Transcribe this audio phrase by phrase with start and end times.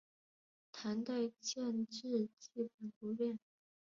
[0.71, 3.37] 唐代建制基本不变。